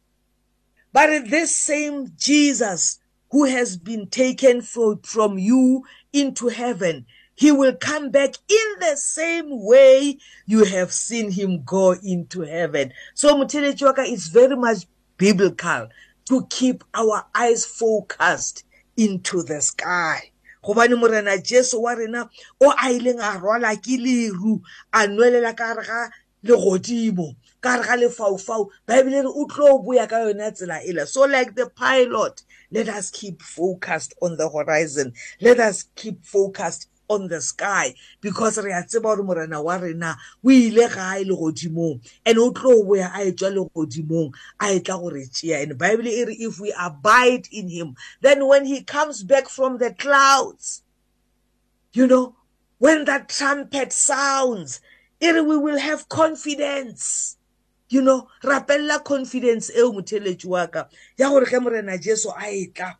But 0.94 1.30
this 1.30 1.54
same 1.54 2.14
Jesus 2.16 3.00
who 3.32 3.44
has 3.44 3.76
been 3.76 4.08
taken 4.08 4.62
from, 4.62 5.02
from 5.02 5.38
you 5.38 5.84
into 6.14 6.48
heaven, 6.48 7.06
he 7.36 7.52
will 7.52 7.76
come 7.76 8.12
back 8.12 8.36
in 8.48 8.80
the 8.80 8.96
same 8.96 9.66
way 9.66 10.18
you 10.46 10.64
have 10.64 10.94
seen 10.94 11.32
him 11.32 11.64
go 11.66 11.92
into 12.02 12.44
heaven. 12.44 12.94
So 13.14 13.36
Mutele 13.36 13.74
Chwaka 13.74 14.10
is 14.10 14.28
very 14.28 14.56
much 14.56 14.86
biblical 15.18 15.90
to 16.25 16.46
keep 16.50 16.84
our 16.94 17.25
eyes 17.34 17.65
focused 17.65 18.63
into 18.98 19.44
the 19.44 19.62
sky. 19.62 20.32
Gobane 20.63 21.00
morena 21.00 21.38
jesu 21.39 21.79
wa 21.79 21.91
rena 21.94 22.29
o 22.62 22.72
a 22.72 22.89
ileng 22.89 23.20
a 23.20 23.39
rwala 23.39 23.75
ke 23.77 24.00
leru 24.01 24.62
a 24.94 25.08
nwelela 25.08 25.55
ka 25.55 25.75
gare 25.75 25.86
ga 25.86 26.10
legodimo 26.44 27.36
ka 27.62 27.77
gare 27.77 27.86
ga 27.86 28.08
lefaufau. 28.08 28.70
Baebile 28.88 29.22
re 29.22 29.29
o 29.29 29.46
tlo 29.46 29.86
boya 29.86 30.10
ka 30.10 30.15
yona 30.15 30.51
tsela 30.51 30.82
ela 30.88 31.05
so 31.05 31.25
like 31.25 31.53
the 31.55 31.70
pilot 31.70 32.41
let 32.72 32.89
us 32.89 33.12
keep 33.12 33.41
focused 33.41 34.15
on 34.22 34.38
the 34.38 34.50
horizon. 34.50 35.13
Let 35.39 35.60
us 35.60 35.84
keep 35.96 36.25
focused 36.25 36.89
on 37.10 37.28
the 37.28 37.42
sky. 37.42 37.94
Because 38.22 38.58
re 38.58 38.72
a 38.72 38.84
tseba 38.84 39.04
gore 39.04 39.24
morena 39.24 39.62
wa 39.62 39.76
rena 39.76 40.18
o 40.44 40.50
ile 40.50 40.88
gae 40.90 41.24
legodimong. 41.24 42.02
And 42.26 42.38
o 42.38 42.52
tlo 42.52 42.84
boya 42.86 43.12
a 43.14 43.32
etswa 43.32 43.52
legodimong 43.54 44.34
a 44.60 44.76
e 44.76 44.80
tla 44.80 44.98
gore 44.98 45.26
tšea 45.26 45.64
and 45.64 45.78
bible 45.78 46.08
e 46.08 46.26
re 46.26 46.34
if 46.34 46.60
we 46.60 46.74
abide 46.80 47.48
in 47.52 47.70
him 47.70 47.96
then 48.22 48.48
when 48.48 48.66
he 48.66 48.84
comes 48.84 49.24
back 49.24 49.50
from 49.50 49.78
the 49.78 49.94
clouds 49.94 50.84
you 51.94 52.08
know 52.08 52.36
when 52.78 53.06
that 53.06 53.30
trumpet 53.30 53.92
sounds 53.94 54.82
e 55.22 55.32
re 55.32 55.42
we 55.42 55.58
will 55.58 55.80
have 55.80 56.10
confidence. 56.10 57.38
You 57.88 58.02
know 58.02 58.28
rapella 58.44 59.04
confidence 59.04 59.70
eo 59.70 59.92
motheletši 59.92 60.46
wa 60.46 60.68
ka 60.68 60.88
ya 61.18 61.30
gore 61.30 61.46
ge 61.46 61.60
morena 61.62 61.98
jesu 61.98 62.30
a 62.30 62.46
etla 62.50 62.96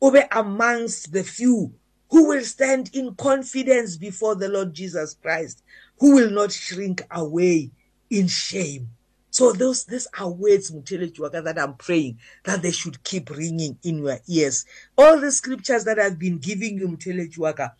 o 0.00 0.10
be 0.10 0.22
amongst 0.32 1.12
the 1.12 1.22
few 1.22 1.72
who 2.12 2.28
will 2.28 2.44
stand 2.44 2.90
in 2.92 3.14
confidence 3.14 3.96
before 3.96 4.34
the 4.34 4.46
Lord 4.46 4.74
Jesus 4.74 5.14
Christ, 5.14 5.62
who 5.98 6.14
will 6.14 6.30
not 6.30 6.52
shrink 6.52 7.00
away 7.10 7.70
in 8.10 8.28
shame. 8.28 8.90
So 9.30 9.54
those 9.54 9.86
these 9.86 10.06
are 10.18 10.28
words 10.28 10.70
Mutelejuaka 10.70 11.42
that 11.42 11.58
I'm 11.58 11.74
praying 11.74 12.18
that 12.44 12.60
they 12.60 12.70
should 12.70 13.02
keep 13.02 13.30
ringing 13.30 13.78
in 13.82 14.04
your 14.04 14.18
ears. 14.28 14.66
All 14.98 15.18
the 15.18 15.32
scriptures 15.32 15.84
that 15.84 15.98
I've 15.98 16.18
been 16.18 16.36
giving 16.36 16.76
you 16.76 16.88
Mutelejuaka, 16.88 17.72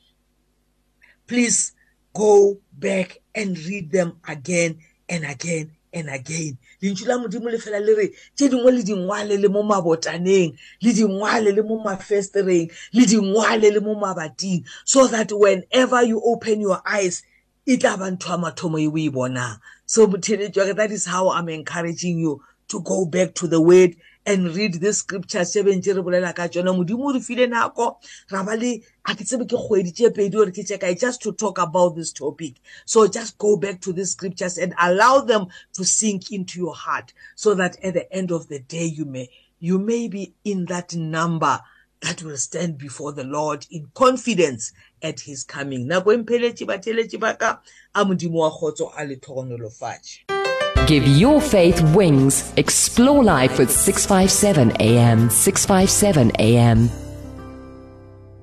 please 1.26 1.74
go 2.14 2.58
back 2.72 3.18
and 3.34 3.58
read 3.58 3.92
them 3.92 4.18
again 4.26 4.78
and 5.10 5.26
again 5.26 5.72
and 5.92 6.08
again 6.10 6.56
lentšu 6.82 7.06
la 7.06 7.18
modimo 7.18 7.50
le 7.50 7.58
fela 7.58 7.80
le 7.80 7.94
re 7.94 8.06
tše 8.36 8.48
dingwe 8.48 8.72
le 8.72 8.82
dingwale 8.82 9.36
le 9.40 9.48
mo 9.48 9.62
mabotaneng 9.62 10.56
le 10.80 10.92
dingwale 10.92 11.52
le 11.52 11.62
mo 11.62 11.78
mafestereng 11.84 12.70
le 12.92 13.06
dingwale 13.06 13.70
le 13.70 13.80
mo 13.80 13.94
mabating 13.94 14.64
so 14.84 15.06
that 15.06 15.32
whenever 15.32 16.02
you 16.02 16.20
open 16.24 16.60
your 16.60 16.80
eyes 16.86 17.22
e 17.66 17.76
tla 17.76 17.96
ba 17.96 18.10
ntho 18.10 18.30
ya 18.30 18.38
mathomo 18.38 18.78
e 18.78 18.88
o 18.88 18.98
e 18.98 19.08
bonang. 19.08 19.60
So 19.86 20.06
motheletšwa 20.06 20.76
that 20.76 20.90
is 20.90 21.06
how 21.06 21.30
i'm 21.30 21.48
encouraging 21.48 22.18
you 22.18 22.42
to 22.68 22.80
go 22.80 23.04
back 23.04 23.34
to 23.34 23.46
the 23.46 23.60
word 23.60 23.94
and 24.26 24.54
read 24.54 24.74
the 24.74 24.92
scriptures 24.92 25.50
tse 25.50 25.62
bentse 25.62 25.94
re 25.94 26.02
bolela 26.02 26.34
ka 26.34 26.48
tsona. 26.48 26.72
Modimo 26.72 27.10
o 27.10 27.12
re 27.12 27.20
file 27.20 27.46
nako 27.48 27.96
ra 28.30 28.42
ba 28.42 28.56
le 28.56 28.82
a 29.04 29.14
ke 29.14 29.24
tsebe 29.24 29.48
ke 29.48 29.56
kgwedi 29.56 29.92
tše 29.92 30.10
pedi 30.14 30.32
gore 30.32 30.50
ke 30.50 30.64
checkae 30.66 30.98
just 30.98 31.22
to 31.22 31.32
talk 31.32 31.58
about 31.58 31.96
this 31.96 32.12
topic. 32.12 32.54
So 32.84 33.06
just 33.08 33.38
go 33.38 33.56
back 33.56 33.80
to 33.82 33.92
the 33.92 34.06
scriptures 34.06 34.58
and 34.58 34.74
allow 34.80 35.20
them 35.20 35.46
to 35.74 35.84
sink 35.84 36.30
into 36.30 36.60
your 36.60 36.74
heart 36.74 37.12
so 37.34 37.54
that 37.54 37.76
at 37.82 37.94
the 37.94 38.12
end 38.12 38.30
of 38.30 38.48
the 38.48 38.60
day 38.60 38.84
you 38.84 39.04
may 39.04 39.28
you 39.58 39.78
may 39.78 40.08
be 40.08 40.34
in 40.44 40.66
that 40.66 40.94
number 40.94 41.60
that 42.00 42.22
will 42.22 42.36
stand 42.36 42.78
before 42.78 43.12
the 43.12 43.24
lord 43.24 43.64
in 43.70 43.86
confidence 43.94 44.72
at 45.02 45.20
his 45.20 45.44
coming. 45.44 45.88
Nako 45.88 46.14
empheletše 46.14 46.66
batheletše 46.66 47.18
ba 47.18 47.34
ka 47.34 47.60
a 47.94 48.04
modimo 48.04 48.38
wa 48.38 48.50
kgotso 48.50 48.92
a 48.96 49.04
le 49.04 49.16
tlhogonolofatše 49.16 50.41
Give 50.86 51.06
your 51.06 51.40
faith 51.40 51.80
wings. 51.94 52.52
Explore 52.56 53.22
life 53.22 53.56
with 53.56 53.70
657 53.70 54.72
AM. 54.80 55.30
657 55.30 56.32
AM. 56.40 56.90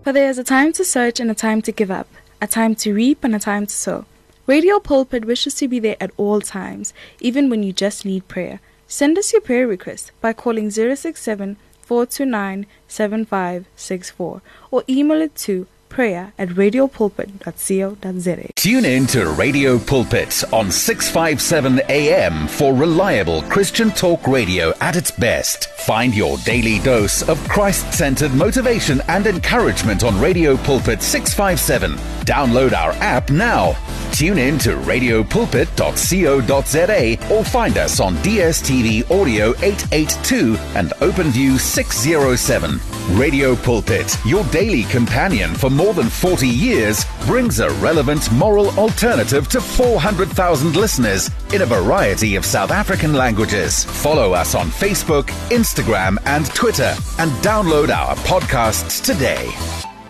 For 0.04 0.14
there 0.14 0.30
is 0.30 0.38
a 0.38 0.44
time 0.44 0.72
to 0.74 0.86
search 0.86 1.20
and 1.20 1.30
a 1.30 1.36
time 1.36 1.62
to 1.64 1.74
give 1.74 1.92
up, 1.92 2.08
a 2.42 2.48
time 2.48 2.76
to 2.76 2.94
reap 2.94 3.26
and 3.26 3.36
a 3.36 3.40
time 3.40 3.68
to 3.68 3.74
sow. 3.74 4.06
Radio 4.48 4.80
Pulpit 4.80 5.26
wishes 5.26 5.54
to 5.56 5.68
be 5.68 5.80
there 5.80 5.98
at 6.00 6.12
all 6.16 6.40
times, 6.40 6.94
even 7.20 7.50
when 7.50 7.62
you 7.62 7.74
just 7.74 8.06
need 8.06 8.30
prayer. 8.30 8.62
Send 8.88 9.18
us 9.18 9.34
your 9.34 9.42
prayer 9.42 9.68
request 9.68 10.12
by 10.22 10.32
calling 10.32 10.72
067 10.72 11.58
429 11.82 12.66
7564 12.88 14.42
or 14.72 14.84
email 14.88 15.22
it 15.22 15.36
to 15.36 15.68
prayer 15.90 16.32
at 16.38 16.50
radiopulpit.co.za. 16.50 18.50
Tune 18.56 18.86
in 18.86 19.08
to 19.08 19.30
Radio 19.32 19.80
Pulpit 19.80 20.44
on 20.54 20.72
657 20.72 21.82
AM 21.90 22.48
for 22.48 22.74
reliable 22.74 23.42
Christian 23.44 23.92
talk 23.92 24.26
radio 24.28 24.74
at 24.80 24.96
its 24.96 25.12
best. 25.12 25.70
Find 25.80 26.16
your 26.16 26.38
daily 26.40 26.80
dose 26.80 27.22
of 27.28 27.38
Christ 27.50 27.92
centered 27.94 28.34
motivation 28.34 29.02
and 29.08 29.26
encouragement 29.28 30.04
on 30.04 30.20
Radio 30.22 30.56
Pulpit 30.58 31.02
657. 31.02 31.96
Download 32.26 32.74
our 32.74 32.92
app 33.02 33.30
now. 33.32 33.76
Tune 34.12 34.38
in 34.38 34.58
to 34.60 34.76
radiopulpit.co.za 34.76 37.34
or 37.34 37.44
find 37.44 37.78
us 37.78 38.00
on 38.00 38.16
DSTV 38.18 39.10
Audio 39.10 39.50
882 39.62 40.56
and 40.76 40.90
OpenView 41.00 41.58
607. 41.60 42.80
Radio 43.18 43.56
Pulpit, 43.56 44.18
your 44.26 44.44
daily 44.46 44.84
companion 44.84 45.54
for 45.56 45.70
more 45.80 45.94
than 45.94 46.10
40 46.10 46.46
years, 46.46 47.06
brings 47.26 47.62
a 47.62 47.70
relevant 47.76 48.30
moral 48.34 48.70
alternative 48.78 49.48
to 49.48 49.62
400,000 49.62 50.76
listeners 50.76 51.30
in 51.54 51.62
a 51.62 51.66
variety 51.66 52.36
of 52.36 52.44
South 52.46 52.70
African 52.70 53.14
languages. 53.14 53.86
Follow 53.86 54.34
us 54.34 54.56
on 54.56 54.68
Facebook, 54.68 55.28
Instagram, 55.50 56.18
and 56.26 56.48
Twitter, 56.48 56.94
and 57.18 57.32
download 57.42 57.96
our 57.96 58.14
podcasts 58.18 59.02
today. 59.02 59.50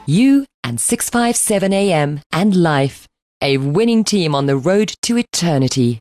You 0.07 0.45
and 0.63 0.81
657 0.81 1.71
AM 1.71 2.19
and 2.31 2.55
life. 2.55 3.05
A 3.39 3.57
winning 3.57 4.03
team 4.03 4.33
on 4.33 4.47
the 4.47 4.57
road 4.57 4.95
to 5.03 5.17
eternity. 5.17 5.99